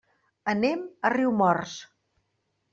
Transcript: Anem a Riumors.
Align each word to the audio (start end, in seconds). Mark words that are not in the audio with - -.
Anem 0.53 0.81
a 1.09 1.13
Riumors. 1.17 1.79